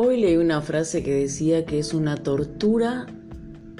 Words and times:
Hoy 0.00 0.20
leí 0.20 0.36
una 0.36 0.60
frase 0.60 1.02
que 1.02 1.12
decía 1.12 1.66
que 1.66 1.80
es 1.80 1.92
una 1.92 2.18
tortura 2.18 3.08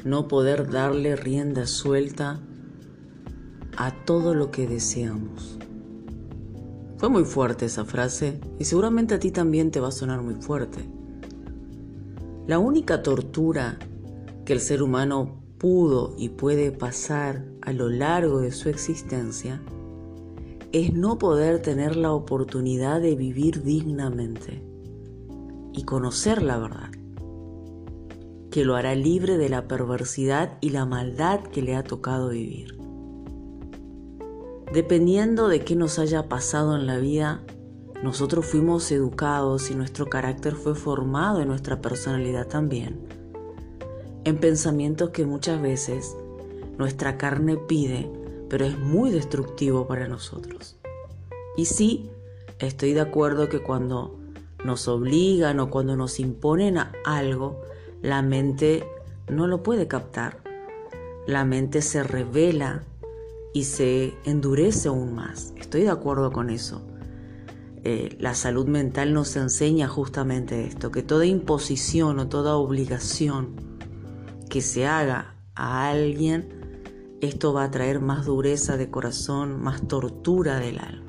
no 0.05 0.27
poder 0.27 0.69
darle 0.69 1.15
rienda 1.15 1.65
suelta 1.65 2.41
a 3.77 3.93
todo 4.05 4.35
lo 4.35 4.51
que 4.51 4.67
deseamos. 4.67 5.61
Fue 6.97 7.09
muy 7.09 7.25
fuerte 7.25 7.67
esa 7.67 7.85
frase 7.85 8.41
y 8.59 8.65
seguramente 8.65 9.15
a 9.15 9.21
ti 9.21 9.31
también 9.31 9.71
te 9.71 9.79
va 9.79 9.89
a 9.89 9.93
sonar 9.93 10.21
muy 10.21 10.35
fuerte. 10.35 10.81
La 12.49 12.59
única 12.59 13.05
tortura 13.05 13.79
que 14.45 14.55
el 14.55 14.61
ser 14.61 14.83
humano 14.83 15.41
pudo 15.57 16.17
y 16.19 16.31
puede 16.31 16.73
pasar 16.73 17.45
a 17.63 17.73
lo 17.73 17.89
largo 17.89 18.41
de 18.41 18.51
su 18.51 18.69
existencia 18.69 19.63
es 20.73 20.93
no 20.93 21.17
poder 21.17 21.63
tener 21.63 21.95
la 21.95 22.11
oportunidad 22.11 23.01
de 23.01 23.15
vivir 23.15 23.63
dignamente 23.63 24.68
y 25.79 25.85
conocer 25.85 26.43
la 26.43 26.59
verdad, 26.59 26.91
que 28.51 28.65
lo 28.65 28.75
hará 28.75 28.97
libre 28.97 29.39
de 29.39 29.49
la 29.49 29.69
perversidad 29.69 30.59
y 30.61 30.71
la 30.71 30.85
maldad 30.87 31.39
que 31.41 31.63
le 31.63 31.77
ha 31.77 31.85
tocado 31.85 32.31
vivir. 32.31 32.77
Dependiendo 34.73 35.47
de 35.47 35.61
qué 35.61 35.77
nos 35.77 36.01
haya 36.01 36.29
pasado 36.29 36.75
en 36.75 36.89
la 36.89 36.99
vida, 36.99 37.45
nosotros 38.03 38.45
fuimos 38.45 38.91
educados 38.91 39.71
y 39.71 39.77
nuestro 39.77 40.07
carácter 40.07 40.57
fue 40.57 40.75
formado 40.75 41.41
en 41.43 41.47
nuestra 41.47 41.81
personalidad 41.81 42.49
también, 42.49 42.99
en 44.25 44.39
pensamientos 44.39 45.11
que 45.11 45.25
muchas 45.25 45.63
veces 45.63 46.17
nuestra 46.77 47.19
carne 47.19 47.57
pide, 47.57 48.11
pero 48.51 48.65
es 48.65 48.77
muy 48.77 49.13
destructivo 49.13 49.87
para 49.87 50.09
nosotros. 50.09 50.77
Y 51.57 51.67
sí, 51.67 52.11
estoy 52.59 52.95
de 52.95 53.01
acuerdo 53.01 53.49
que 53.49 53.63
cuando 53.63 54.18
nos 54.65 54.89
obligan 54.89 55.61
o 55.61 55.71
cuando 55.71 55.97
nos 55.97 56.21
imponen 56.21 56.79
a 56.79 56.93
algo, 57.05 57.61
la 58.03 58.23
mente 58.23 58.87
no 59.29 59.47
lo 59.47 59.63
puede 59.63 59.87
captar. 59.87 60.43
La 61.27 61.45
mente 61.45 61.83
se 61.83 62.03
revela 62.03 62.83
y 63.53 63.65
se 63.65 64.15
endurece 64.25 64.89
aún 64.89 65.15
más. 65.15 65.53
Estoy 65.57 65.83
de 65.83 65.91
acuerdo 65.91 66.33
con 66.33 66.51
eso. 66.51 66.83
Eh, 67.85 68.17
la 68.19 68.35
salud 68.35 68.67
mental 68.67 69.15
nos 69.15 69.37
enseña 69.37 69.89
justamente 69.89 70.67
esto, 70.67 70.91
que 70.91 71.03
toda 71.03 71.27
imposición 71.27 72.19
o 72.19 72.29
toda 72.29 72.57
obligación 72.57 73.55
que 74.49 74.61
se 74.61 74.87
haga 74.87 75.37
a 75.55 75.89
alguien, 75.89 77.17
esto 77.21 77.53
va 77.53 77.65
a 77.65 77.71
traer 77.71 78.01
más 78.01 78.27
dureza 78.27 78.77
de 78.77 78.91
corazón, 78.91 79.63
más 79.63 79.87
tortura 79.87 80.59
del 80.59 80.79
alma. 80.79 81.08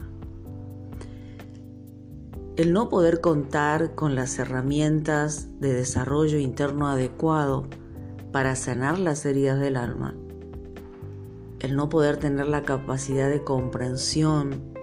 El 2.60 2.74
no 2.74 2.90
poder 2.90 3.22
contar 3.22 3.96
con 3.96 4.16
las 4.16 4.38
herramientas 4.38 5.48
de 5.62 5.72
desarrollo 5.72 6.40
interno 6.40 6.90
adecuado 6.90 7.68
para 8.34 8.58
sanar 8.58 9.00
las 9.00 9.26
heridas 9.26 9.62
del 9.62 9.78
alma, 9.78 10.14
el 11.62 11.78
no 11.78 11.88
poder 11.88 12.18
tener 12.18 12.48
la 12.48 12.64
capacidad 12.64 13.30
de 13.30 13.46
comprensión 13.46 14.74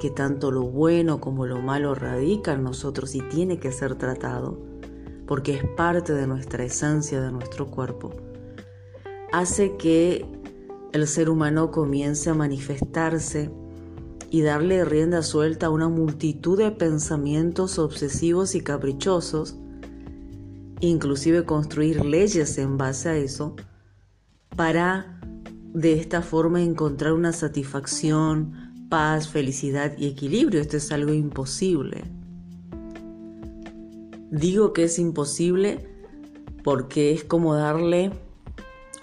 que 0.00 0.08
tanto 0.08 0.50
lo 0.50 0.62
bueno 0.62 1.20
como 1.20 1.44
lo 1.44 1.60
malo 1.60 1.94
radica 1.94 2.54
en 2.54 2.62
nosotros 2.62 3.14
y 3.14 3.20
tiene 3.20 3.60
que 3.60 3.72
ser 3.72 3.96
tratado, 3.96 4.58
porque 5.26 5.52
es 5.52 5.64
parte 5.76 6.14
de 6.14 6.26
nuestra 6.26 6.64
esencia, 6.64 7.20
de 7.20 7.30
nuestro 7.30 7.66
cuerpo, 7.66 8.10
hace 9.32 9.76
que 9.76 10.24
el 10.94 11.06
ser 11.06 11.28
humano 11.28 11.72
comience 11.72 12.30
a 12.30 12.34
manifestarse 12.34 13.50
y 14.30 14.42
darle 14.42 14.84
rienda 14.84 15.22
suelta 15.22 15.66
a 15.66 15.70
una 15.70 15.88
multitud 15.88 16.58
de 16.58 16.70
pensamientos 16.70 17.78
obsesivos 17.78 18.54
y 18.54 18.60
caprichosos, 18.60 19.56
inclusive 20.80 21.44
construir 21.44 22.04
leyes 22.04 22.58
en 22.58 22.76
base 22.76 23.08
a 23.08 23.16
eso, 23.16 23.56
para 24.54 25.20
de 25.72 25.94
esta 25.94 26.22
forma 26.22 26.62
encontrar 26.62 27.12
una 27.12 27.32
satisfacción, 27.32 28.86
paz, 28.88 29.28
felicidad 29.28 29.96
y 29.96 30.06
equilibrio. 30.06 30.60
Esto 30.60 30.76
es 30.76 30.92
algo 30.92 31.12
imposible. 31.12 32.04
Digo 34.30 34.72
que 34.72 34.84
es 34.84 34.98
imposible 34.98 35.88
porque 36.64 37.12
es 37.12 37.24
como 37.24 37.54
darle 37.54 38.10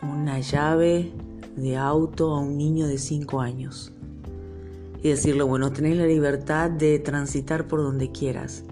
una 0.04 0.40
llave 0.40 1.12
de 1.56 1.78
auto 1.78 2.32
a 2.32 2.40
un 2.40 2.58
niño 2.58 2.86
de 2.88 3.00
5 3.00 3.42
años 3.42 3.95
y 5.06 5.10
decirle, 5.10 5.44
bueno, 5.44 5.72
tenés 5.72 5.98
la 5.98 6.08
libertad 6.08 6.72
de 6.72 6.98
transitar 6.98 7.68
por 7.68 7.80
donde 7.84 8.12
quieras. 8.12 8.64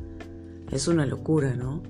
Es 0.72 0.88
una 0.88 1.06
locura, 1.06 1.54
¿no? 1.54 1.84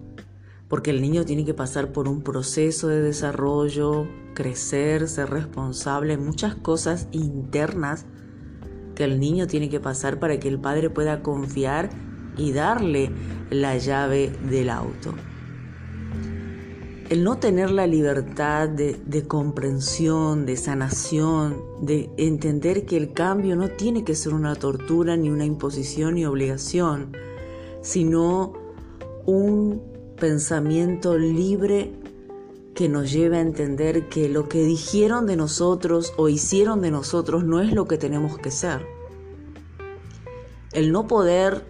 Porque 0.67 0.91
el 0.91 1.01
niño 1.01 1.23
tiene 1.23 1.45
que 1.45 1.53
pasar 1.53 1.93
por 1.93 2.09
un 2.09 2.23
proceso 2.23 2.89
de 2.89 3.01
desarrollo, 3.01 4.05
crecer, 4.33 5.07
ser 5.07 5.29
responsable, 5.29 6.17
muchas 6.17 6.55
cosas 6.55 7.07
internas 7.13 8.05
que 8.95 9.05
el 9.05 9.17
niño 9.21 9.47
tiene 9.47 9.69
que 9.69 9.79
pasar 9.79 10.19
para 10.19 10.37
que 10.41 10.49
el 10.49 10.59
padre 10.59 10.89
pueda 10.89 11.23
confiar 11.23 11.89
y 12.35 12.51
darle 12.51 13.11
la 13.49 13.77
llave 13.77 14.29
del 14.49 14.71
auto 14.71 15.13
el 17.09 17.23
no 17.23 17.37
tener 17.37 17.69
la 17.71 17.85
libertad 17.85 18.69
de, 18.69 19.27
comprensión, 19.27 20.45
de 20.45 20.55
sanación, 20.55 21.61
de 21.81 22.09
entender 22.17 22.85
que 22.85 22.97
el 22.97 23.13
cambio 23.13 23.55
no 23.55 23.69
tiene 23.69 24.03
que 24.03 24.15
ser 24.15 24.33
una 24.33 24.55
tortura, 24.55 25.17
ni 25.17 25.29
una 25.29 25.45
imposición, 25.45 26.15
ni 26.15 26.25
obligación, 26.25 27.15
sino 27.81 28.53
un 29.25 29.81
pensamiento 30.17 31.17
libre 31.17 31.91
que 32.73 32.89
nos 32.89 33.11
lleve 33.11 33.37
a 33.37 33.41
entender 33.41 34.07
que 34.07 34.29
lo 34.29 34.47
que 34.47 34.63
dijeron 34.63 35.27
de 35.27 35.35
nosotros 35.35 36.13
o 36.17 36.29
hicieron 36.29 36.81
de 36.81 36.91
nosotros 36.91 37.43
no 37.43 37.61
es 37.61 37.73
lo 37.73 37.85
que 37.85 37.97
tenemos 37.97 38.37
que 38.37 38.49
ser. 38.49 38.85
El 40.71 40.91
no 40.91 41.05
poder 41.05 41.65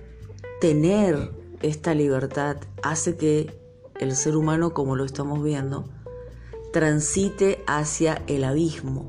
tener 0.62 1.32
esta 1.62 1.94
libertad 1.94 2.58
hace 2.84 3.18
que 3.18 3.62
el 4.03 4.16
ser 4.16 4.36
humano 4.36 4.74
como 4.74 4.96
lo 4.96 5.06
estamos 5.06 5.44
viendo, 5.44 5.86
transite 6.72 7.64
hacia 7.68 8.22
el 8.28 8.44
abismo, 8.44 9.08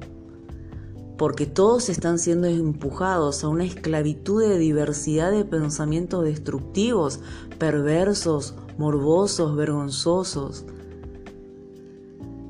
porque 1.17 1.47
todos 1.47 1.89
están 1.89 2.19
siendo 2.19 2.47
empujados 2.47 3.43
a 3.43 3.49
una 3.49 3.65
esclavitud 3.65 4.43
de 4.43 4.59
diversidad 4.59 5.31
de 5.31 5.45
pensamientos 5.45 6.25
destructivos, 6.25 7.21
perversos, 7.59 8.55
morbosos, 8.79 9.57
vergonzosos. 9.57 10.65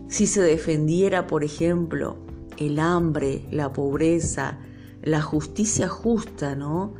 Si 0.08 0.26
se 0.26 0.42
defendiera, 0.42 1.26
por 1.26 1.44
ejemplo, 1.44 2.16
el 2.56 2.78
hambre, 2.78 3.46
la 3.50 3.72
pobreza, 3.72 4.58
la 5.02 5.20
justicia 5.22 5.88
justa, 5.88 6.54
¿no? 6.54 6.94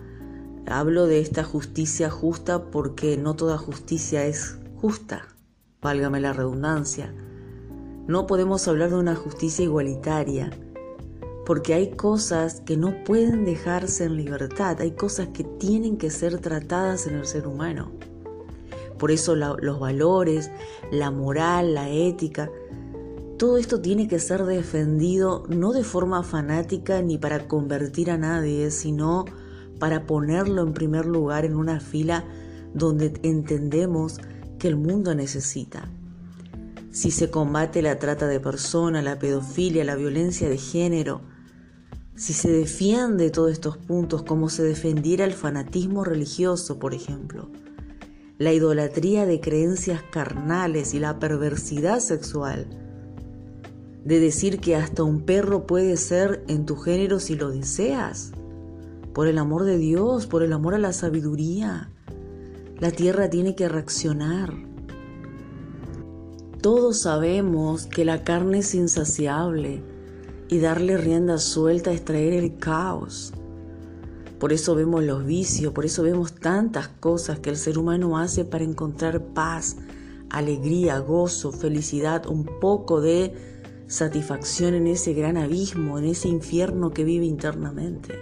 Hablo 0.66 1.06
de 1.06 1.20
esta 1.20 1.44
justicia 1.44 2.10
justa 2.10 2.70
porque 2.70 3.16
no 3.16 3.34
toda 3.34 3.58
justicia 3.58 4.26
es 4.26 4.58
justa, 4.80 5.33
válgame 5.84 6.18
la 6.18 6.32
redundancia. 6.32 7.14
No 8.08 8.26
podemos 8.26 8.66
hablar 8.66 8.88
de 8.88 8.96
una 8.96 9.14
justicia 9.14 9.64
igualitaria, 9.64 10.50
porque 11.44 11.74
hay 11.74 11.90
cosas 11.90 12.62
que 12.62 12.78
no 12.78 13.04
pueden 13.04 13.44
dejarse 13.44 14.04
en 14.04 14.16
libertad, 14.16 14.80
hay 14.80 14.92
cosas 14.92 15.28
que 15.28 15.44
tienen 15.44 15.98
que 15.98 16.08
ser 16.08 16.38
tratadas 16.38 17.06
en 17.06 17.16
el 17.16 17.26
ser 17.26 17.46
humano. 17.46 17.92
Por 18.98 19.10
eso 19.10 19.36
los 19.36 19.78
valores, 19.78 20.50
la 20.90 21.10
moral, 21.10 21.74
la 21.74 21.90
ética, 21.90 22.50
todo 23.36 23.58
esto 23.58 23.82
tiene 23.82 24.08
que 24.08 24.20
ser 24.20 24.44
defendido 24.44 25.44
no 25.50 25.72
de 25.72 25.84
forma 25.84 26.22
fanática 26.22 27.02
ni 27.02 27.18
para 27.18 27.46
convertir 27.46 28.10
a 28.10 28.16
nadie, 28.16 28.70
sino 28.70 29.26
para 29.78 30.06
ponerlo 30.06 30.62
en 30.62 30.72
primer 30.72 31.04
lugar 31.04 31.44
en 31.44 31.56
una 31.56 31.78
fila 31.80 32.24
donde 32.72 33.12
entendemos 33.22 34.18
el 34.62 34.76
mundo 34.76 35.14
necesita. 35.14 35.90
Si 36.90 37.10
se 37.10 37.30
combate 37.30 37.82
la 37.82 37.98
trata 37.98 38.28
de 38.28 38.40
personas, 38.40 39.04
la 39.04 39.18
pedofilia, 39.18 39.84
la 39.84 39.96
violencia 39.96 40.48
de 40.48 40.58
género, 40.58 41.22
si 42.14 42.32
se 42.32 42.50
defiende 42.50 43.30
todos 43.30 43.50
estos 43.50 43.76
puntos 43.76 44.22
como 44.22 44.48
se 44.48 44.62
defendiera 44.62 45.24
el 45.24 45.32
fanatismo 45.32 46.04
religioso, 46.04 46.78
por 46.78 46.94
ejemplo, 46.94 47.50
la 48.38 48.52
idolatría 48.52 49.26
de 49.26 49.40
creencias 49.40 50.02
carnales 50.02 50.94
y 50.94 51.00
la 51.00 51.18
perversidad 51.18 51.98
sexual, 51.98 52.68
de 54.04 54.20
decir 54.20 54.60
que 54.60 54.76
hasta 54.76 55.02
un 55.02 55.22
perro 55.22 55.66
puede 55.66 55.96
ser 55.96 56.44
en 56.46 56.66
tu 56.66 56.76
género 56.76 57.18
si 57.18 57.34
lo 57.34 57.50
deseas, 57.50 58.32
por 59.12 59.26
el 59.28 59.38
amor 59.38 59.64
de 59.64 59.78
Dios, 59.78 60.26
por 60.26 60.42
el 60.42 60.52
amor 60.52 60.74
a 60.74 60.78
la 60.78 60.92
sabiduría, 60.92 61.93
la 62.80 62.90
tierra 62.90 63.30
tiene 63.30 63.54
que 63.54 63.68
reaccionar. 63.68 64.52
Todos 66.60 67.02
sabemos 67.02 67.86
que 67.86 68.04
la 68.04 68.24
carne 68.24 68.58
es 68.58 68.74
insaciable 68.74 69.82
y 70.48 70.58
darle 70.58 70.96
rienda 70.96 71.38
suelta 71.38 71.92
es 71.92 72.04
traer 72.04 72.32
el 72.32 72.58
caos. 72.58 73.32
Por 74.40 74.52
eso 74.52 74.74
vemos 74.74 75.04
los 75.04 75.24
vicios, 75.24 75.72
por 75.72 75.84
eso 75.84 76.02
vemos 76.02 76.34
tantas 76.34 76.88
cosas 76.88 77.38
que 77.38 77.50
el 77.50 77.56
ser 77.56 77.78
humano 77.78 78.18
hace 78.18 78.44
para 78.44 78.64
encontrar 78.64 79.22
paz, 79.22 79.76
alegría, 80.28 80.98
gozo, 80.98 81.52
felicidad, 81.52 82.26
un 82.26 82.44
poco 82.60 83.00
de 83.00 83.34
satisfacción 83.86 84.74
en 84.74 84.88
ese 84.88 85.14
gran 85.14 85.36
abismo, 85.36 85.98
en 85.98 86.06
ese 86.06 86.28
infierno 86.28 86.90
que 86.90 87.04
vive 87.04 87.26
internamente. 87.26 88.18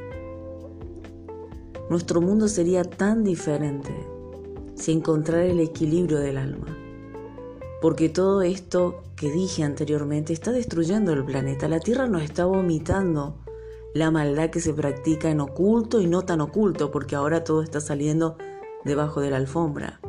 Nuestro 1.88 2.20
mundo 2.20 2.49
sería 2.49 2.84
tan 2.84 3.25
diferente 3.25 4.12
si 4.82 4.90
encontrara 4.90 5.44
el 5.44 5.61
equilibrio 5.61 6.19
del 6.19 6.38
alma. 6.38 6.76
Porque 7.81 8.08
todo 8.08 8.43
esto 8.43 9.05
que 9.14 9.31
dije 9.31 9.62
anteriormente 9.62 10.32
está 10.32 10.50
destruyendo 10.50 11.12
el 11.12 11.25
planeta. 11.25 11.69
La 11.69 11.79
Tierra 11.79 12.08
nos 12.08 12.23
está 12.23 12.46
vomitando 12.46 13.37
la 13.94 14.11
maldad 14.11 14.50
que 14.50 14.58
se 14.58 14.75
practica 14.75 15.31
en 15.31 15.38
oculto 15.38 16.00
y 16.00 16.08
no 16.08 16.23
tan 16.23 16.40
oculto, 16.40 16.90
porque 16.90 17.14
ahora 17.14 17.44
todo 17.44 17.62
está 17.62 17.81
saliendo 17.81 18.37
debajo 18.84 19.20
de 19.20 19.31
la 19.31 19.37
alfombra. 19.37 20.00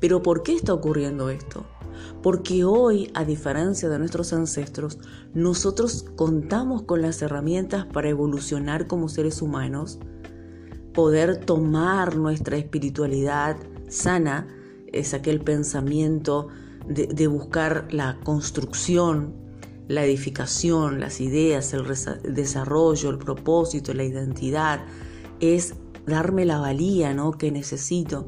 Pero 0.00 0.20
¿por 0.20 0.42
qué 0.42 0.54
está 0.54 0.74
ocurriendo 0.74 1.30
esto? 1.30 1.64
Porque 2.24 2.64
hoy, 2.64 3.08
a 3.14 3.24
diferencia 3.24 3.88
de 3.88 4.00
nuestros 4.00 4.32
ancestros, 4.32 4.98
nosotros 5.32 6.06
contamos 6.16 6.82
con 6.82 7.02
las 7.02 7.22
herramientas 7.22 7.86
para 7.86 8.08
evolucionar 8.08 8.88
como 8.88 9.08
seres 9.08 9.42
humanos, 9.42 10.00
poder 10.92 11.36
tomar 11.36 12.16
nuestra 12.16 12.56
espiritualidad 12.56 13.56
sana, 13.92 14.48
es 14.92 15.14
aquel 15.14 15.40
pensamiento 15.40 16.48
de, 16.86 17.26
buscar 17.26 17.88
la 17.90 18.18
construcción, 18.24 19.34
la 19.88 20.04
edificación, 20.04 21.00
las 21.00 21.20
ideas, 21.20 21.72
el 21.74 21.84
desarrollo, 22.34 23.10
el 23.10 23.18
propósito, 23.18 23.94
la 23.94 24.04
identidad, 24.04 24.84
es 25.40 25.74
darme 26.06 26.44
la 26.44 26.58
valía 26.58 27.14
¿no? 27.14 27.32
que 27.32 27.50
necesito. 27.50 28.26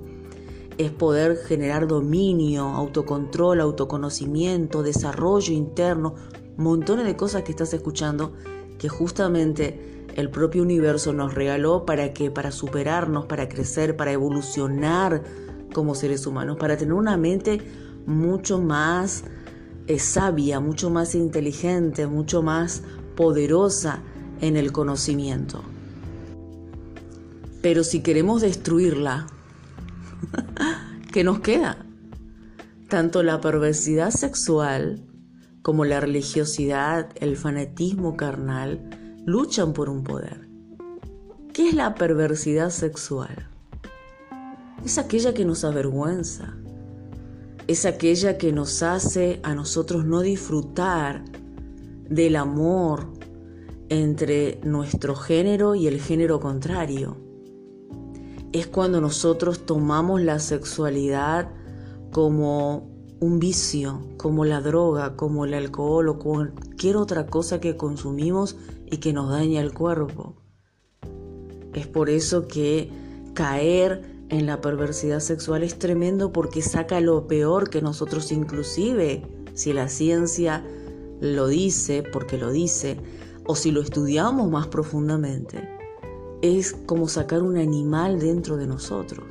Es 0.79 0.91
poder 0.91 1.37
generar 1.37 1.87
dominio, 1.87 2.65
autocontrol, 2.65 3.61
autoconocimiento, 3.61 4.83
desarrollo 4.83 5.53
interno, 5.53 6.15
montones 6.57 7.07
de 7.07 7.17
cosas 7.17 7.43
que 7.43 7.53
estás 7.53 7.73
escuchando 7.75 8.33
que 8.79 8.89
justamente 8.89 10.07
el 10.17 10.31
propio 10.31 10.63
universo 10.63 11.13
nos 11.13 11.35
regaló 11.35 11.85
para 11.87 12.13
que 12.13 12.31
para 12.31 12.51
superarnos, 12.53 13.27
para 13.27 13.49
crecer, 13.49 13.97
para 13.97 14.13
evolucionar 14.13 15.23
como 15.75 15.95
seres 15.95 16.27
humanos, 16.27 16.57
para 16.59 16.79
tener 16.79 16.95
una 16.95 17.19
mente 17.19 17.61
mucho 18.07 18.59
más 18.59 19.25
eh, 19.87 19.99
sabia, 19.99 20.61
mucho 20.61 20.89
más 20.89 21.15
inteligente, 21.15 22.07
mucho 22.07 22.43
más 22.43 22.83
poderosa 23.17 24.01
en 24.41 24.57
el 24.57 24.73
conocimiento. 24.73 25.63
Pero 27.61 27.85
si 27.85 28.01
queremos 28.01 28.41
destruirla, 28.41 29.27
¿qué 31.13 31.23
nos 31.23 31.41
queda? 31.41 31.85
Tanto 32.89 33.23
la 33.23 33.43
perversidad 33.43 34.11
sexual 34.11 35.03
como 35.61 35.85
la 35.85 36.01
religiosidad, 36.01 37.09
el 37.17 37.37
fanatismo 37.37 38.17
carnal, 38.17 38.91
luchan 39.25 39.73
por 39.73 39.89
un 39.89 40.05
poder. 40.05 40.49
¿Qué 41.55 41.69
es 41.69 41.75
la 41.75 41.95
perversidad 41.95 42.71
sexual? 42.71 43.49
Es 44.85 44.99
aquella 44.99 45.33
que 45.33 45.45
nos 45.45 45.65
avergüenza, 45.65 46.57
es 47.67 47.87
aquella 47.87 48.37
que 48.37 48.53
nos 48.53 48.83
hace 48.83 49.41
a 49.43 49.55
nosotros 49.55 50.05
no 50.05 50.21
disfrutar 50.21 51.25
del 52.09 52.37
amor 52.37 53.09
entre 53.89 54.61
nuestro 54.63 55.15
género 55.15 55.75
y 55.75 55.87
el 55.87 56.01
género 56.01 56.41
contrario 56.41 57.25
es 58.55 58.69
cuando 58.69 59.01
nosotros 59.01 59.67
tomamos 59.67 60.23
la 60.23 60.39
sexualidad 60.39 61.51
como 62.13 62.89
un 63.19 63.41
vicio, 63.41 64.01
como 64.17 64.45
la 64.45 64.61
droga, 64.61 65.17
como 65.17 65.45
el 65.45 65.55
alcohol 65.55 66.09
o 66.09 66.21
cualquier 66.21 66.97
otra 66.97 67.27
cosa 67.27 67.61
que 67.61 67.77
consumimos 67.77 68.57
y 68.87 68.99
que 68.99 69.13
nos 69.13 69.29
daña 69.29 69.61
el 69.61 69.75
cuerpo. 69.75 70.37
Es 71.73 71.89
por 71.89 72.09
eso 72.09 72.47
que 72.47 72.93
caer 73.35 74.14
en 74.29 74.47
la 74.47 74.61
perversidad 74.61 75.21
sexual 75.21 75.63
es 75.63 75.79
tremendo 75.79 76.33
porque 76.33 76.63
saca 76.63 77.01
lo 77.01 77.27
peor 77.27 77.71
que 77.71 77.83
nosotros 77.83 78.33
inclusive, 78.33 79.23
si 79.55 79.73
la 79.73 79.89
ciencia 79.89 80.65
lo 81.21 81.47
dice, 81.47 82.03
porque 82.03 82.39
lo 82.39 82.51
dice, 82.51 82.99
o 83.47 83.55
si 83.55 83.71
lo 83.71 83.81
estudiamos 83.81 84.51
más 84.51 84.69
profundamente, 84.69 85.69
es 86.43 86.75
como 86.87 87.09
sacar 87.09 87.43
un 87.43 87.57
animal 87.57 88.19
dentro 88.19 88.57
de 88.57 88.67
nosotros. 88.67 89.25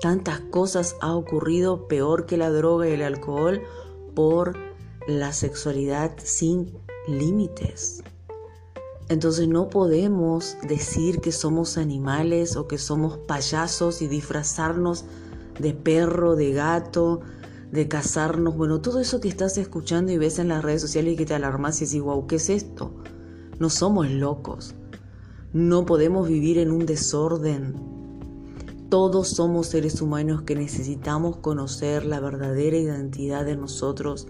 Tantas 0.00 0.40
cosas 0.40 0.96
ha 1.00 1.14
ocurrido 1.14 1.88
peor 1.88 2.26
que 2.26 2.36
la 2.36 2.50
droga 2.50 2.88
y 2.88 2.92
el 2.92 3.02
alcohol 3.02 3.62
por 4.14 4.56
la 5.06 5.32
sexualidad 5.32 6.12
sin 6.22 6.72
límites. 7.08 8.02
Entonces 9.08 9.48
no 9.48 9.70
podemos 9.70 10.56
decir 10.68 11.20
que 11.20 11.32
somos 11.32 11.78
animales 11.78 12.56
o 12.56 12.68
que 12.68 12.76
somos 12.76 13.18
payasos 13.18 14.02
y 14.02 14.08
disfrazarnos 14.08 15.06
de 15.58 15.72
perro, 15.72 16.36
de 16.36 16.52
gato, 16.52 17.20
de 17.72 17.88
casarnos. 17.88 18.56
Bueno, 18.56 18.80
todo 18.80 19.00
eso 19.00 19.20
que 19.20 19.28
estás 19.28 19.56
escuchando 19.56 20.12
y 20.12 20.18
ves 20.18 20.38
en 20.38 20.48
las 20.48 20.62
redes 20.62 20.82
sociales 20.82 21.14
y 21.14 21.16
que 21.16 21.26
te 21.26 21.34
alarmas 21.34 21.80
y 21.80 21.86
decís, 21.86 22.02
wow, 22.02 22.26
¿qué 22.26 22.36
es 22.36 22.50
esto? 22.50 22.92
No 23.58 23.70
somos 23.70 24.10
locos. 24.10 24.74
No 25.52 25.86
podemos 25.86 26.28
vivir 26.28 26.58
en 26.58 26.70
un 26.70 26.84
desorden. 26.84 27.74
Todos 28.90 29.28
somos 29.28 29.68
seres 29.68 30.00
humanos 30.00 30.42
que 30.42 30.54
necesitamos 30.54 31.38
conocer 31.38 32.04
la 32.04 32.20
verdadera 32.20 32.76
identidad 32.76 33.44
de 33.44 33.56
nosotros, 33.56 34.26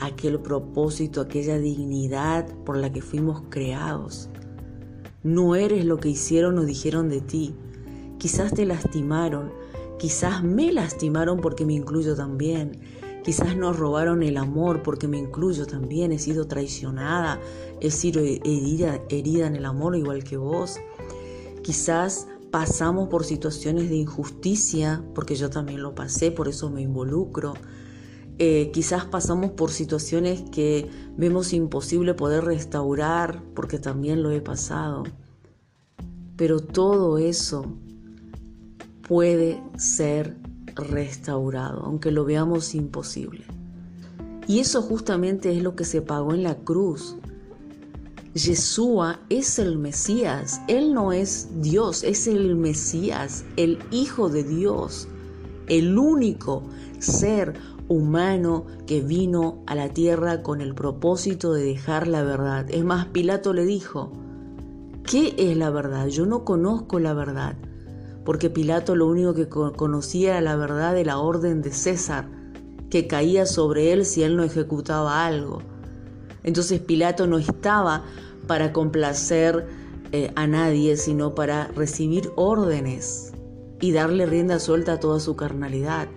aquel 0.00 0.40
propósito, 0.40 1.20
aquella 1.20 1.58
dignidad 1.58 2.48
por 2.64 2.76
la 2.76 2.92
que 2.92 3.02
fuimos 3.02 3.42
creados. 3.50 4.28
No 5.22 5.54
eres 5.54 5.84
lo 5.84 5.98
que 5.98 6.08
hicieron 6.08 6.58
o 6.58 6.64
dijeron 6.64 7.08
de 7.08 7.20
ti. 7.20 7.54
Quizás 8.18 8.52
te 8.52 8.64
lastimaron, 8.64 9.52
quizás 9.98 10.42
me 10.42 10.72
lastimaron 10.72 11.40
porque 11.40 11.66
me 11.66 11.74
incluyo 11.74 12.16
también. 12.16 12.80
Quizás 13.22 13.54
nos 13.54 13.78
robaron 13.78 14.22
el 14.22 14.38
amor 14.38 14.82
porque 14.82 15.06
me 15.06 15.18
incluyo 15.18 15.66
también, 15.66 16.10
he 16.10 16.18
sido 16.18 16.46
traicionada, 16.46 17.38
he 17.80 17.90
sido 17.90 18.20
herida, 18.22 19.02
herida 19.10 19.46
en 19.46 19.56
el 19.56 19.66
amor 19.66 19.94
igual 19.94 20.24
que 20.24 20.38
vos. 20.38 20.78
Quizás 21.62 22.26
pasamos 22.50 23.08
por 23.08 23.24
situaciones 23.24 23.90
de 23.90 23.96
injusticia 23.96 25.04
porque 25.14 25.34
yo 25.34 25.50
también 25.50 25.82
lo 25.82 25.94
pasé, 25.94 26.30
por 26.30 26.48
eso 26.48 26.70
me 26.70 26.80
involucro. 26.80 27.52
Eh, 28.42 28.70
quizás 28.72 29.04
pasamos 29.04 29.50
por 29.50 29.70
situaciones 29.70 30.40
que 30.50 30.88
vemos 31.18 31.52
imposible 31.52 32.14
poder 32.14 32.42
restaurar 32.42 33.42
porque 33.54 33.78
también 33.78 34.22
lo 34.22 34.30
he 34.30 34.40
pasado. 34.40 35.02
Pero 36.38 36.60
todo 36.60 37.18
eso 37.18 37.66
puede 39.06 39.62
ser 39.76 40.38
restaurado, 40.74 41.82
aunque 41.82 42.12
lo 42.12 42.24
veamos 42.24 42.74
imposible. 42.74 43.44
Y 44.46 44.60
eso 44.60 44.80
justamente 44.80 45.54
es 45.54 45.62
lo 45.62 45.76
que 45.76 45.84
se 45.84 46.00
pagó 46.00 46.32
en 46.32 46.42
la 46.42 46.54
cruz. 46.54 47.16
Yeshua 48.32 49.20
es 49.28 49.58
el 49.58 49.76
Mesías, 49.76 50.62
Él 50.66 50.94
no 50.94 51.12
es 51.12 51.48
Dios, 51.60 52.04
es 52.04 52.26
el 52.26 52.56
Mesías, 52.56 53.44
el 53.58 53.80
Hijo 53.90 54.30
de 54.30 54.44
Dios, 54.44 55.08
el 55.66 55.98
único 55.98 56.62
ser 57.00 57.52
humano 57.90 58.64
que 58.86 59.02
vino 59.02 59.62
a 59.66 59.74
la 59.74 59.90
tierra 59.90 60.42
con 60.42 60.62
el 60.62 60.74
propósito 60.74 61.52
de 61.52 61.64
dejar 61.64 62.06
la 62.06 62.22
verdad. 62.22 62.66
Es 62.70 62.84
más, 62.84 63.06
Pilato 63.08 63.52
le 63.52 63.66
dijo, 63.66 64.12
¿qué 65.04 65.34
es 65.36 65.56
la 65.58 65.68
verdad? 65.68 66.06
Yo 66.06 66.24
no 66.24 66.46
conozco 66.46 66.98
la 66.98 67.12
verdad 67.12 67.56
porque 68.24 68.50
Pilato 68.50 68.94
lo 68.94 69.06
único 69.06 69.34
que 69.34 69.48
conocía 69.48 70.30
era 70.30 70.40
la 70.40 70.56
verdad 70.56 70.94
de 70.94 71.04
la 71.04 71.18
orden 71.18 71.62
de 71.62 71.72
César, 71.72 72.28
que 72.90 73.06
caía 73.06 73.46
sobre 73.46 73.92
él 73.92 74.04
si 74.04 74.22
él 74.22 74.36
no 74.36 74.44
ejecutaba 74.44 75.26
algo. 75.26 75.62
Entonces 76.42 76.80
Pilato 76.80 77.26
no 77.26 77.38
estaba 77.38 78.04
para 78.46 78.72
complacer 78.72 79.66
eh, 80.12 80.32
a 80.36 80.46
nadie, 80.46 80.96
sino 80.96 81.34
para 81.34 81.68
recibir 81.68 82.30
órdenes 82.36 83.32
y 83.80 83.92
darle 83.92 84.26
rienda 84.26 84.58
suelta 84.58 84.94
a 84.94 85.00
toda 85.00 85.20
su 85.20 85.36
carnalidad. 85.36 86.08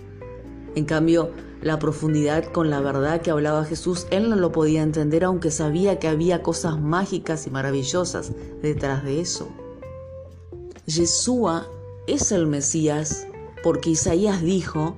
En 0.76 0.86
cambio, 0.86 1.32
la 1.64 1.80
profundidad 1.80 2.46
con 2.52 2.70
la 2.70 2.82
verdad 2.82 3.22
que 3.22 3.32
hablaba 3.32 3.66
Jesús, 3.66 4.08
él 4.12 4.30
no 4.30 4.36
lo 4.36 4.52
podía 4.52 4.84
entender, 4.84 5.24
aunque 5.24 5.50
sabía 5.50 5.98
que 5.98 6.08
había 6.08 6.44
cosas 6.44 6.80
mágicas 6.80 7.48
y 7.48 7.50
maravillosas 7.50 8.32
detrás 8.62 9.04
de 9.04 9.22
eso. 9.22 9.48
Yeshua 10.86 11.68
es 12.06 12.32
el 12.32 12.48
Mesías 12.48 13.26
porque 13.64 13.92
Isaías 13.92 14.42
dijo 14.42 14.96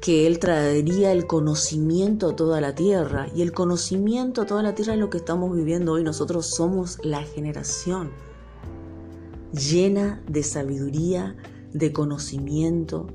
que 0.00 0.26
él 0.26 0.38
traería 0.38 1.12
el 1.12 1.26
conocimiento 1.26 2.30
a 2.30 2.36
toda 2.36 2.60
la 2.60 2.74
tierra 2.74 3.28
y 3.34 3.42
el 3.42 3.52
conocimiento 3.52 4.42
a 4.42 4.46
toda 4.46 4.62
la 4.62 4.74
tierra 4.74 4.94
es 4.94 5.00
lo 5.00 5.10
que 5.10 5.18
estamos 5.18 5.54
viviendo 5.54 5.92
hoy. 5.92 6.04
Nosotros 6.04 6.46
somos 6.46 6.98
la 7.02 7.22
generación 7.22 8.10
llena 9.54 10.20
de 10.28 10.42
sabiduría, 10.42 11.36
de 11.72 11.92
conocimiento. 11.92 13.06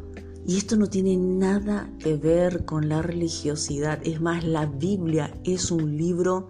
Y 0.50 0.58
esto 0.58 0.78
no 0.78 0.88
tiene 0.88 1.16
nada 1.16 1.92
que 2.00 2.16
ver 2.16 2.66
con 2.66 2.90
la 2.90 3.04
religiosidad. 3.04 4.00
Es 4.04 4.20
más, 4.20 4.44
la 4.44 4.66
Biblia 4.66 5.32
es 5.44 5.70
un 5.70 5.96
libro 5.96 6.50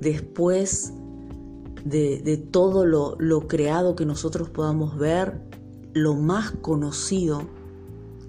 después 0.00 0.94
de, 1.84 2.42
todo 2.50 2.86
lo, 2.86 3.46
creado 3.46 3.94
que 3.94 4.06
nosotros 4.06 4.48
podamos 4.48 4.96
ver, 4.96 5.42
lo 5.92 6.14
más 6.14 6.52
conocido 6.62 7.42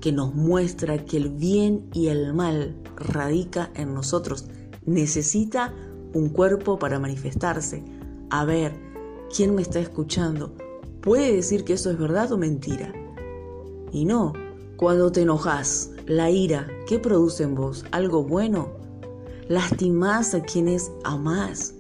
que 0.02 0.12
nos 0.12 0.36
muestra 0.36 1.06
que 1.06 1.16
el 1.16 1.30
bien 1.30 1.88
y 1.94 2.08
el 2.08 2.34
mal 2.34 2.76
radica 2.98 3.72
en 3.76 3.94
nosotros. 3.94 4.48
Necesita 4.86 5.74
un 6.14 6.28
cuerpo 6.28 6.78
para 6.80 7.00
manifestarse. 7.00 7.82
A 8.30 8.44
ver, 8.44 8.74
¿quién 9.34 9.56
me 9.56 9.62
está 9.62 9.80
escuchando? 9.80 10.54
¿Puede 11.00 11.34
decir 11.34 11.64
que 11.64 11.72
eso 11.72 11.90
es 11.90 11.98
verdad 11.98 12.30
o 12.34 12.38
mentira? 12.38 12.94
Y 13.94 14.06
no, 14.06 14.34
cuando 14.76 15.12
te 15.12 15.22
enojas, 15.22 15.92
la 16.08 16.32
ira, 16.32 16.68
¿qué 16.88 16.98
produce 16.98 17.44
en 17.44 17.54
vos? 17.54 17.86
¿Algo 17.92 18.24
bueno? 18.24 18.72
Lastimás 19.48 20.34
a 20.34 20.42
quienes 20.42 20.92
amás 21.04 21.76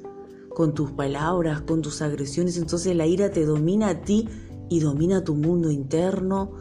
con 0.53 0.75
tus 0.75 0.91
palabras, 0.91 1.61
con 1.61 1.81
tus 1.81 2.03
agresiones, 2.03 2.57
entonces 2.57 2.95
la 2.95 3.07
ira 3.07 3.31
te 3.31 3.45
domina 3.45 3.89
a 3.89 4.01
ti 4.01 4.29
y 4.69 4.79
domina 4.79 5.23
tu 5.23 5.33
mundo 5.33 5.71
interno, 5.71 6.51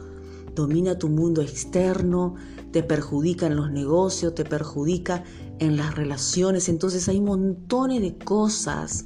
domina 0.55 0.97
tu 0.97 1.09
mundo 1.09 1.41
externo, 1.41 2.33
te 2.71 2.81
perjudica 2.81 3.45
en 3.45 3.55
los 3.55 3.71
negocios, 3.71 4.33
te 4.33 4.45
perjudica 4.45 5.23
en 5.59 5.77
las 5.77 5.95
relaciones, 5.95 6.67
entonces 6.67 7.07
hay 7.07 7.21
montones 7.21 8.01
de 8.01 8.17
cosas 8.17 9.05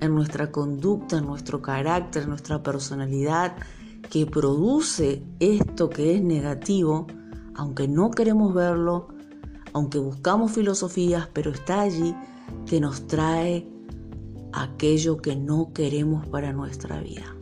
en 0.00 0.14
nuestra 0.14 0.52
conducta, 0.52 1.18
en 1.18 1.26
nuestro 1.26 1.60
carácter, 1.60 2.22
en 2.22 2.28
nuestra 2.28 2.62
personalidad, 2.62 3.56
que 4.10 4.26
produce 4.26 5.22
esto 5.40 5.90
que 5.90 6.14
es 6.14 6.22
negativo, 6.22 7.06
aunque 7.54 7.88
no 7.88 8.10
queremos 8.10 8.54
verlo, 8.54 9.08
aunque 9.72 9.98
buscamos 9.98 10.52
filosofías, 10.52 11.28
pero 11.32 11.50
está 11.50 11.82
allí, 11.82 12.14
que 12.66 12.80
nos 12.80 13.06
trae 13.06 13.68
aquello 14.52 15.16
que 15.16 15.34
no 15.36 15.72
queremos 15.72 16.26
para 16.28 16.52
nuestra 16.52 17.00
vida. 17.00 17.34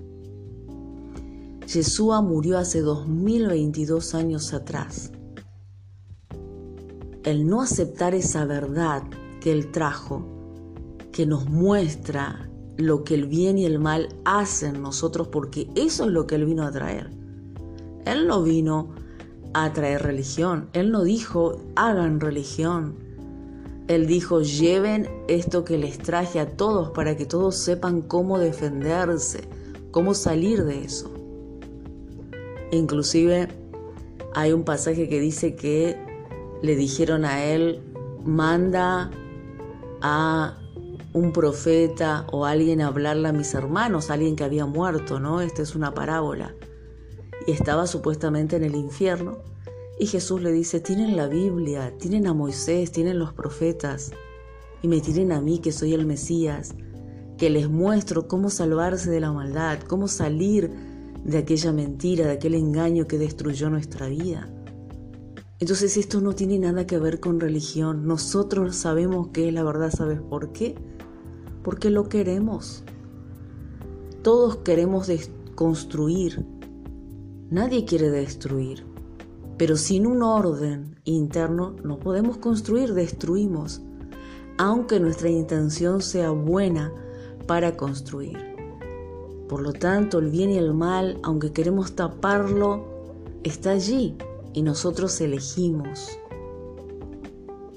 Yeshua 1.67 2.21
murió 2.23 2.59
hace 2.59 2.81
2022 2.81 4.15
años 4.15 4.53
atrás. 4.53 5.13
El 7.23 7.47
no 7.47 7.63
aceptar 7.63 8.15
esa 8.15 8.45
verdad 8.45 9.03
que 9.41 9.53
Él 9.53 9.71
trajo, 9.71 10.27
que 11.13 11.25
nos 11.27 11.49
muestra 11.49 12.49
lo 12.77 13.05
que 13.05 13.15
el 13.15 13.27
bien 13.27 13.59
y 13.59 13.67
el 13.67 13.79
mal 13.79 14.09
hacen 14.25 14.83
nosotros, 14.83 15.29
porque 15.29 15.69
eso 15.75 16.05
es 16.05 16.11
lo 16.11 16.27
que 16.27 16.37
Él 16.37 16.47
vino 16.47 16.65
a 16.65 16.73
traer. 16.73 17.11
Él 18.05 18.27
no 18.27 18.43
vino 18.43 18.91
a 19.55 19.73
traer 19.73 20.03
religión, 20.03 20.69
Él 20.73 20.91
no 20.91 21.05
dijo 21.05 21.61
hagan 21.77 22.21
religión. 22.21 22.95
Él 23.89 24.07
dijo 24.07 24.41
lleven 24.41 25.09
esto 25.29 25.65
que 25.65 25.77
les 25.77 25.99
traje 25.99 26.39
a 26.41 26.57
todos 26.57 26.91
para 26.91 27.17
que 27.17 27.27
todos 27.27 27.57
sepan 27.57 28.01
cómo 28.01 28.39
defenderse, 28.39 29.41
cómo 29.91 30.15
salir 30.15 30.65
de 30.65 30.85
eso. 30.85 31.11
Inclusive 32.71 33.49
hay 34.35 34.53
un 34.53 34.65
pasaje 34.65 35.09
que 35.09 35.21
dice 35.21 35.55
que 35.57 35.97
le 36.63 36.77
dijeron 36.77 37.25
a 37.25 37.45
él, 37.45 37.83
manda 38.25 39.11
a 40.01 40.62
un 41.13 41.33
profeta 41.33 42.27
o 42.33 42.47
alguien 42.47 42.81
hablarle 42.81 43.29
a 43.29 43.33
mis 43.33 43.55
hermanos, 43.55 44.11
alguien 44.11 44.37
que 44.37 44.45
había 44.45 44.67
muerto, 44.67 45.21
¿no? 45.21 45.41
Esta 45.41 45.63
es 45.63 45.75
una 45.75 45.95
parábola. 45.95 46.55
Y 47.47 47.53
estaba 47.53 47.87
supuestamente 47.87 48.57
en 48.57 48.65
el 48.65 48.75
infierno. 48.75 49.39
Y 49.99 50.07
Jesús 50.07 50.43
le 50.43 50.53
dice, 50.53 50.81
tienen 50.81 51.17
la 51.17 51.29
Biblia, 51.29 51.93
tienen 51.99 52.27
a 52.27 52.35
Moisés, 52.35 52.93
tienen 52.93 53.19
los 53.19 53.33
profetas, 53.35 54.13
y 54.81 54.89
me 54.89 55.01
tienen 55.01 55.33
a 55.33 55.41
mí 55.41 55.59
que 55.61 55.71
soy 55.71 55.95
el 55.95 56.07
Mesías, 56.07 56.75
que 57.39 57.51
les 57.51 57.69
muestro 57.69 58.27
cómo 58.27 58.51
salvarse 58.51 59.11
de 59.11 59.21
la 59.21 59.33
maldad, 59.33 59.81
cómo 59.81 60.09
salir 60.09 60.71
de 61.25 61.39
aquella 61.39 61.73
mentira, 61.73 62.27
de 62.27 62.33
aquel 62.33 62.55
engaño 62.55 63.07
que 63.07 63.19
destruyó 63.19 63.71
nuestra 63.71 64.09
vida. 64.09 64.49
Entonces 65.61 65.97
esto 65.97 66.21
no 66.21 66.35
tiene 66.35 66.59
nada 66.59 66.87
que 66.87 66.99
ver 66.99 67.21
con 67.21 67.39
religión. 67.39 68.07
Nosotros 68.07 68.75
sabemos 68.75 69.29
que 69.29 69.47
es 69.47 69.55
la 69.55 69.63
verdad, 69.63 69.93
¿sabes 69.97 70.21
por 70.21 70.53
qué? 70.53 70.75
Porque 71.63 71.91
lo 71.91 72.09
queremos. 72.09 72.83
Todos 74.23 74.57
queremos 74.59 75.11
construir. 75.55 76.45
Nadie 77.51 77.85
quiere 77.85 78.11
destruir. 78.11 78.85
Pero 79.59 79.77
sin 79.77 80.07
un 80.07 80.23
orden 80.23 81.01
interno 81.05 81.77
no 81.85 81.99
podemos 81.99 82.39
construir, 82.39 82.95
destruimos. 82.95 83.83
Aunque 84.59 85.01
nuestra 85.01 85.29
intención 85.29 86.03
sea 86.03 86.31
buena 86.31 86.93
para 87.47 87.77
construir. 87.77 88.39
Por 89.49 89.61
lo 89.61 89.73
tanto, 89.73 90.19
el 90.19 90.31
bien 90.31 90.51
y 90.51 90.57
el 90.57 90.73
mal, 90.73 91.19
aunque 91.23 91.53
queremos 91.53 91.95
taparlo, 91.95 92.87
está 93.45 93.73
allí 93.73 94.17
y 94.55 94.63
nosotros 94.63 95.21
elegimos 95.21 96.19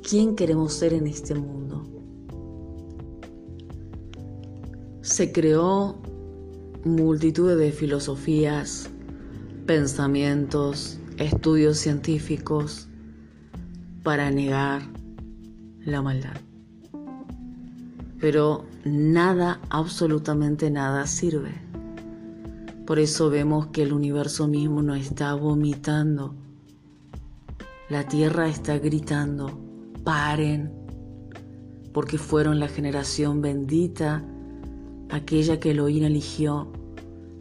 quién 0.07 0.35
queremos 0.35 0.73
ser 0.73 0.93
en 0.93 1.07
este 1.07 1.35
mundo. 1.35 1.94
Se 5.15 5.31
creó 5.31 5.95
multitud 6.83 7.57
de 7.57 7.71
filosofías, 7.71 8.89
pensamientos, 9.65 10.99
estudios 11.15 11.77
científicos 11.77 12.89
para 14.03 14.29
negar 14.29 14.81
la 15.85 16.01
maldad. 16.01 16.35
Pero 18.19 18.65
nada, 18.83 19.61
absolutamente 19.69 20.69
nada 20.69 21.07
sirve. 21.07 21.53
Por 22.85 22.99
eso 22.99 23.29
vemos 23.29 23.67
que 23.67 23.83
el 23.83 23.93
universo 23.93 24.49
mismo 24.49 24.81
no 24.81 24.95
está 24.95 25.33
vomitando. 25.33 26.35
La 27.87 28.05
tierra 28.05 28.49
está 28.49 28.79
gritando, 28.79 29.57
paren, 30.03 30.73
porque 31.93 32.17
fueron 32.17 32.59
la 32.59 32.67
generación 32.67 33.41
bendita 33.41 34.25
aquella 35.09 35.59
que 35.59 35.71
Elohim 35.71 36.03
eligió 36.03 36.71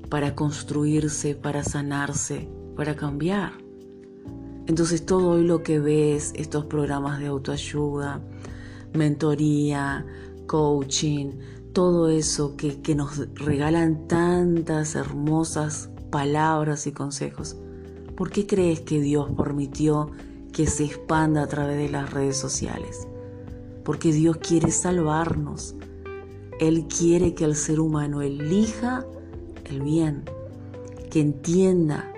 para 0.08 0.34
construirse, 0.34 1.34
para 1.34 1.64
sanarse, 1.64 2.48
para 2.76 2.94
cambiar. 2.94 3.52
Entonces 4.66 5.04
todo 5.04 5.30
hoy 5.30 5.44
lo 5.44 5.62
que 5.62 5.78
ves, 5.78 6.32
estos 6.36 6.66
programas 6.66 7.18
de 7.18 7.26
autoayuda, 7.26 8.22
mentoría, 8.94 10.06
coaching, 10.46 11.32
todo 11.72 12.08
eso 12.08 12.56
que, 12.56 12.80
que 12.80 12.94
nos 12.94 13.28
regalan 13.34 14.06
tantas 14.06 14.94
hermosas 14.94 15.90
palabras 16.10 16.86
y 16.86 16.92
consejos, 16.92 17.56
¿por 18.16 18.30
qué 18.30 18.46
crees 18.46 18.80
que 18.80 19.00
Dios 19.00 19.30
permitió 19.36 20.10
que 20.52 20.66
se 20.66 20.84
expanda 20.84 21.42
a 21.42 21.48
través 21.48 21.76
de 21.76 21.88
las 21.88 22.12
redes 22.12 22.36
sociales? 22.36 23.08
Porque 23.84 24.12
Dios 24.12 24.36
quiere 24.36 24.70
salvarnos, 24.70 25.74
él 26.68 26.86
quiere 26.86 27.34
que 27.34 27.44
el 27.44 27.56
ser 27.56 27.80
humano 27.80 28.22
elija 28.22 29.06
el 29.64 29.82
bien, 29.82 30.24
que 31.10 31.20
entienda 31.20 32.12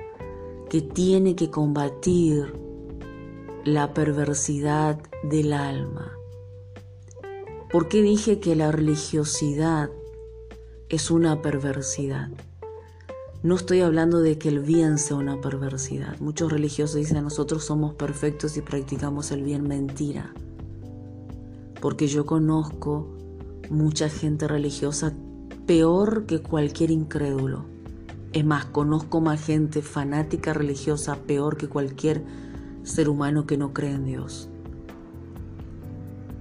que 0.69 0.81
tiene 0.81 1.37
que 1.37 1.51
combatir 1.51 2.53
la 3.65 3.95
perversidad 3.95 4.99
del 5.23 5.53
alma. 5.53 6.13
¿Por 7.71 7.89
qué 7.89 8.03
dije 8.03 8.41
que 8.41 8.57
la 8.57 8.73
religiosidad 8.73 9.91
es 10.89 11.11
una 11.11 11.43
perversidad? 11.43 12.31
No 13.43 13.55
estoy 13.55 13.81
hablando 13.81 14.21
de 14.21 14.39
que 14.39 14.49
el 14.49 14.61
bien 14.61 14.99
sea 14.99 15.17
una 15.17 15.41
perversidad. 15.41 16.19
Muchos 16.21 16.51
religiosos 16.51 16.97
dicen 16.97 17.23
nosotros 17.23 17.65
somos 17.65 17.95
perfectos 17.95 18.57
y 18.57 18.61
practicamos 18.61 19.31
el 19.31 19.43
bien. 19.43 19.69
Mentira. 19.69 20.33
Porque 21.81 22.07
yo 22.07 22.27
conozco 22.27 23.16
mucha 23.71 24.09
gente 24.09 24.49
religiosa 24.49 25.13
peor 25.67 26.27
que 26.27 26.41
cualquier 26.41 26.91
incrédulo. 26.91 27.65
Es 28.33 28.45
más, 28.45 28.67
conozco 28.67 29.21
más 29.21 29.45
gente 29.45 29.83
fanática 29.83 30.53
religiosa 30.53 31.17
peor 31.27 31.57
que 31.57 31.69
cualquier 31.69 32.23
ser 32.83 33.09
humano 33.09 33.47
que 33.47 33.57
no 33.57 33.73
cree 33.73 33.93
en 33.93 34.05
Dios. 34.05 34.49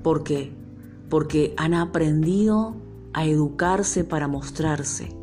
¿Por 0.04 0.24
qué? 0.24 0.54
Porque 1.10 1.54
han 1.58 1.74
aprendido 1.74 2.76
a 3.14 3.26
educarse 3.26 4.04
para 4.04 4.28
mostrarse, 4.28 5.16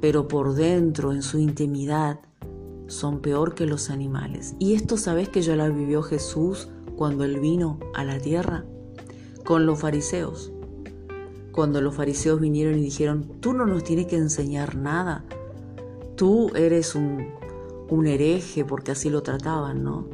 pero 0.00 0.28
por 0.28 0.54
dentro, 0.54 1.12
en 1.12 1.22
su 1.22 1.38
intimidad, 1.38 2.20
son 2.86 3.20
peor 3.20 3.54
que 3.54 3.66
los 3.66 3.90
animales. 3.90 4.54
Y 4.58 4.74
esto 4.74 4.96
sabes 4.96 5.28
que 5.28 5.42
ya 5.42 5.56
lo 5.56 5.70
vivió 5.72 6.02
Jesús 6.02 6.68
cuando 6.96 7.24
él 7.24 7.40
vino 7.40 7.78
a 7.94 8.04
la 8.04 8.18
tierra 8.18 8.64
con 9.44 9.66
los 9.66 9.80
fariseos 9.80 10.52
cuando 11.58 11.80
los 11.80 11.96
fariseos 11.96 12.40
vinieron 12.40 12.78
y 12.78 12.82
dijeron, 12.82 13.32
tú 13.40 13.52
no 13.52 13.66
nos 13.66 13.82
tienes 13.82 14.06
que 14.06 14.14
enseñar 14.14 14.76
nada, 14.76 15.24
tú 16.14 16.52
eres 16.54 16.94
un, 16.94 17.32
un 17.90 18.06
hereje, 18.06 18.64
porque 18.64 18.92
así 18.92 19.10
lo 19.10 19.24
trataban, 19.24 19.82
¿no? 19.82 20.06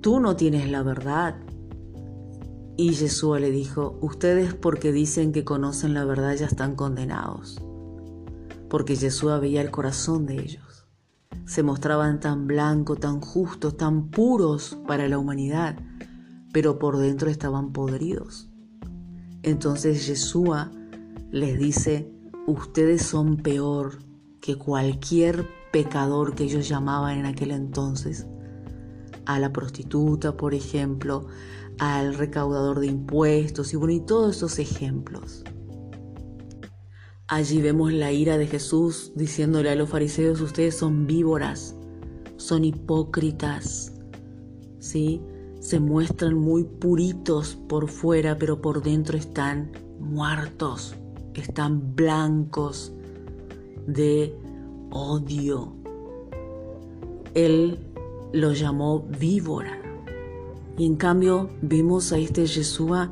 Tú 0.00 0.20
no 0.20 0.36
tienes 0.36 0.70
la 0.70 0.82
verdad. 0.82 1.36
Y 2.78 2.94
Jesús 2.94 3.38
le 3.38 3.50
dijo, 3.50 3.98
ustedes 4.00 4.54
porque 4.54 4.90
dicen 4.90 5.32
que 5.32 5.44
conocen 5.44 5.92
la 5.92 6.06
verdad 6.06 6.34
ya 6.34 6.46
están 6.46 6.76
condenados, 6.76 7.60
porque 8.70 8.96
Jesús 8.96 9.38
veía 9.42 9.60
el 9.60 9.70
corazón 9.70 10.24
de 10.24 10.40
ellos. 10.40 10.86
Se 11.44 11.62
mostraban 11.62 12.20
tan 12.20 12.46
blancos, 12.46 13.00
tan 13.00 13.20
justos, 13.20 13.76
tan 13.76 14.08
puros 14.08 14.78
para 14.86 15.08
la 15.08 15.18
humanidad, 15.18 15.78
pero 16.54 16.78
por 16.78 16.96
dentro 16.96 17.28
estaban 17.28 17.74
podridos. 17.74 18.48
Entonces 19.48 20.06
Yeshua 20.06 20.70
les 21.30 21.58
dice, 21.58 22.12
ustedes 22.46 23.00
son 23.00 23.38
peor 23.38 23.98
que 24.42 24.56
cualquier 24.56 25.48
pecador 25.72 26.34
que 26.34 26.44
ellos 26.44 26.68
llamaban 26.68 27.18
en 27.18 27.24
aquel 27.24 27.52
entonces. 27.52 28.26
A 29.24 29.38
la 29.38 29.50
prostituta, 29.50 30.36
por 30.36 30.52
ejemplo, 30.52 31.28
al 31.78 32.14
recaudador 32.14 32.80
de 32.80 32.88
impuestos 32.88 33.72
y 33.72 33.76
bueno, 33.76 33.94
y 33.94 34.00
todos 34.00 34.36
esos 34.36 34.58
ejemplos. 34.58 35.44
Allí 37.26 37.62
vemos 37.62 37.90
la 37.94 38.12
ira 38.12 38.36
de 38.36 38.46
Jesús 38.46 39.12
diciéndole 39.16 39.70
a 39.70 39.76
los 39.76 39.88
fariseos, 39.88 40.42
ustedes 40.42 40.76
son 40.76 41.06
víboras, 41.06 41.74
son 42.36 42.64
hipócritas, 42.64 43.94
¿sí? 44.78 45.22
Se 45.60 45.80
muestran 45.80 46.34
muy 46.34 46.64
puritos 46.64 47.56
por 47.68 47.88
fuera, 47.88 48.38
pero 48.38 48.60
por 48.60 48.82
dentro 48.82 49.16
están 49.16 49.72
muertos, 50.00 50.94
están 51.34 51.94
blancos 51.94 52.92
de 53.86 54.34
odio. 54.90 55.72
Él 57.34 57.78
lo 58.32 58.52
llamó 58.52 59.00
víbora. 59.18 59.80
Y 60.76 60.86
en 60.86 60.96
cambio 60.96 61.50
vemos 61.60 62.12
a 62.12 62.18
este 62.18 62.46
Yeshua 62.46 63.10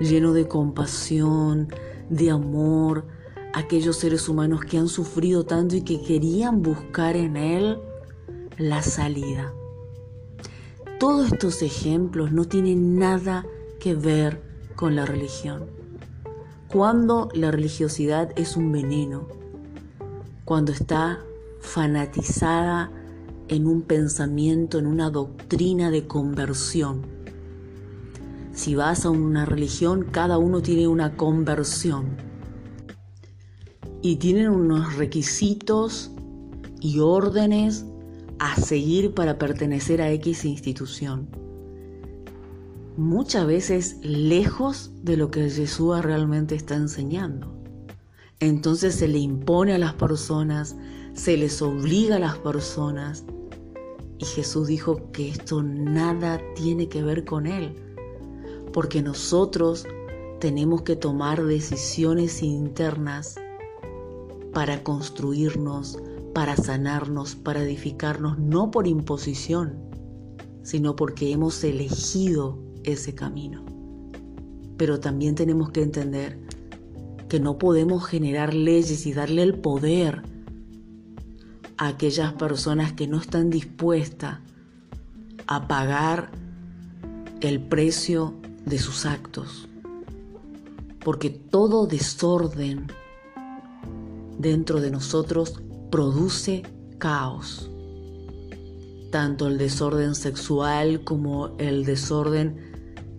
lleno 0.00 0.32
de 0.32 0.48
compasión, 0.48 1.68
de 2.08 2.30
amor, 2.30 3.06
aquellos 3.52 3.96
seres 3.96 4.28
humanos 4.28 4.62
que 4.64 4.78
han 4.78 4.88
sufrido 4.88 5.44
tanto 5.44 5.76
y 5.76 5.82
que 5.82 6.00
querían 6.00 6.62
buscar 6.62 7.16
en 7.16 7.36
Él 7.36 7.78
la 8.58 8.82
salida. 8.82 9.52
Todos 10.98 11.32
estos 11.32 11.62
ejemplos 11.62 12.30
no 12.30 12.44
tienen 12.44 12.98
nada 12.98 13.44
que 13.80 13.94
ver 13.94 14.40
con 14.76 14.94
la 14.94 15.04
religión. 15.04 15.64
Cuando 16.68 17.28
la 17.34 17.50
religiosidad 17.50 18.30
es 18.36 18.56
un 18.56 18.70
veneno, 18.70 19.26
cuando 20.44 20.72
está 20.72 21.20
fanatizada 21.60 22.92
en 23.48 23.66
un 23.66 23.82
pensamiento, 23.82 24.78
en 24.78 24.86
una 24.86 25.10
doctrina 25.10 25.90
de 25.90 26.06
conversión. 26.06 27.02
Si 28.52 28.76
vas 28.76 29.04
a 29.04 29.10
una 29.10 29.44
religión, 29.44 30.06
cada 30.10 30.38
uno 30.38 30.62
tiene 30.62 30.86
una 30.86 31.16
conversión 31.16 32.16
y 34.00 34.16
tienen 34.16 34.50
unos 34.50 34.96
requisitos 34.96 36.12
y 36.80 37.00
órdenes 37.00 37.84
a 38.38 38.56
seguir 38.56 39.14
para 39.14 39.38
pertenecer 39.38 40.00
a 40.02 40.10
X 40.12 40.44
institución. 40.44 41.28
Muchas 42.96 43.46
veces 43.46 43.98
lejos 44.02 44.92
de 45.02 45.16
lo 45.16 45.30
que 45.30 45.50
Jesús 45.50 46.00
realmente 46.02 46.54
está 46.54 46.76
enseñando. 46.76 47.52
Entonces 48.40 48.94
se 48.94 49.08
le 49.08 49.18
impone 49.18 49.74
a 49.74 49.78
las 49.78 49.94
personas, 49.94 50.76
se 51.12 51.36
les 51.36 51.60
obliga 51.62 52.16
a 52.16 52.20
las 52.20 52.38
personas. 52.38 53.24
Y 54.18 54.24
Jesús 54.24 54.68
dijo 54.68 55.10
que 55.12 55.28
esto 55.28 55.62
nada 55.62 56.40
tiene 56.54 56.88
que 56.88 57.02
ver 57.02 57.24
con 57.24 57.46
Él, 57.46 57.74
porque 58.72 59.02
nosotros 59.02 59.86
tenemos 60.38 60.82
que 60.82 60.94
tomar 60.94 61.42
decisiones 61.42 62.42
internas 62.42 63.36
para 64.52 64.82
construirnos, 64.82 65.98
para 66.34 66.56
sanarnos, 66.56 67.36
para 67.36 67.62
edificarnos, 67.62 68.38
no 68.38 68.70
por 68.72 68.88
imposición, 68.88 69.78
sino 70.64 70.96
porque 70.96 71.30
hemos 71.30 71.62
elegido 71.62 72.58
ese 72.82 73.14
camino. 73.14 73.64
Pero 74.76 74.98
también 74.98 75.36
tenemos 75.36 75.70
que 75.70 75.82
entender 75.82 76.40
que 77.28 77.38
no 77.38 77.56
podemos 77.56 78.04
generar 78.04 78.52
leyes 78.52 79.06
y 79.06 79.12
darle 79.12 79.42
el 79.44 79.58
poder 79.60 80.22
a 81.76 81.88
aquellas 81.88 82.32
personas 82.34 82.92
que 82.92 83.06
no 83.06 83.18
están 83.18 83.48
dispuestas 83.48 84.40
a 85.46 85.68
pagar 85.68 86.32
el 87.40 87.60
precio 87.62 88.34
de 88.66 88.78
sus 88.78 89.06
actos. 89.06 89.68
Porque 91.04 91.30
todo 91.30 91.86
desorden 91.86 92.88
dentro 94.38 94.80
de 94.80 94.90
nosotros 94.90 95.60
produce 95.94 96.64
caos. 96.98 97.70
Tanto 99.12 99.46
el 99.46 99.58
desorden 99.58 100.16
sexual 100.16 101.04
como 101.04 101.56
el 101.58 101.84
desorden 101.84 102.56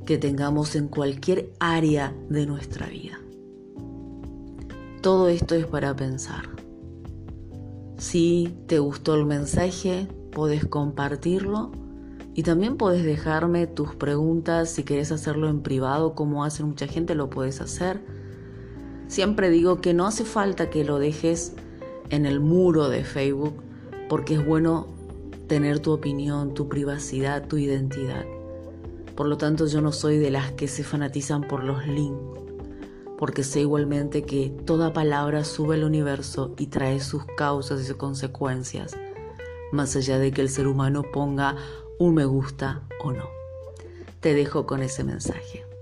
que 0.06 0.18
tengamos 0.18 0.76
en 0.76 0.90
cualquier 0.90 1.54
área 1.62 2.14
de 2.28 2.46
nuestra 2.46 2.88
vida. 2.88 3.18
Todo 5.02 5.30
esto 5.30 5.56
es 5.56 5.66
para 5.66 5.96
pensar. 5.96 6.50
Si 7.98 8.54
te 8.68 8.80
gustó 8.80 9.16
el 9.16 9.26
mensaje, 9.26 10.10
puedes 10.34 10.66
compartirlo 10.66 11.72
y 12.34 12.44
también 12.44 12.76
puedes 12.76 13.06
dejarme 13.06 13.68
tus 13.68 13.96
preguntas 13.96 14.70
si 14.70 14.84
quieres 14.84 15.14
hacerlo 15.14 15.48
en 15.48 15.62
privado, 15.62 16.14
como 16.14 16.44
hace 16.44 16.62
mucha 16.66 16.88
gente, 16.88 17.16
lo 17.16 17.30
puedes 17.30 17.62
hacer. 17.62 18.02
Siempre 19.08 19.50
digo 19.50 19.80
que 19.80 19.94
no 19.94 20.06
hace 20.06 20.26
falta 20.26 20.70
que 20.70 20.84
lo 20.84 21.00
dejes 21.00 21.54
en 22.10 22.26
el 22.26 22.40
muro 22.40 22.90
de 22.90 23.04
Facebook, 23.04 23.56
porque 24.10 24.36
es 24.36 24.46
bueno 24.46 24.88
tener 25.48 25.80
tu 25.80 25.92
opinión, 25.92 26.54
tu 26.54 26.68
privacidad, 26.68 27.48
tu 27.48 27.58
identidad. 27.58 28.26
Por 29.16 29.28
lo 29.28 29.38
tanto, 29.38 29.68
yo 29.68 29.82
no 29.82 29.92
soy 29.92 30.18
de 30.18 30.32
las 30.32 30.52
que 30.52 30.68
se 30.68 30.84
fanatizan 30.84 31.42
por 31.42 31.64
los 31.64 31.86
links, 31.88 32.40
porque 33.18 33.44
sé 33.44 33.62
igualmente 33.62 34.24
que 34.24 34.50
toda 34.66 34.94
palabra 34.94 35.44
sube 35.46 35.76
al 35.76 35.84
universo 35.84 36.54
y 36.58 36.68
trae 36.68 37.00
sus 37.00 37.26
causas 37.38 37.82
y 37.82 37.86
sus 37.86 37.96
consecuencias, 37.96 38.96
más 39.72 39.96
allá 39.96 40.20
de 40.20 40.32
que 40.32 40.42
el 40.42 40.50
ser 40.50 40.68
humano 40.68 41.04
ponga 41.14 41.56
un 41.98 42.14
me 42.14 42.26
gusta 42.26 42.82
o 43.04 43.12
no. 43.12 43.30
Te 44.20 44.34
dejo 44.34 44.66
con 44.66 44.82
ese 44.82 45.04
mensaje. 45.04 45.75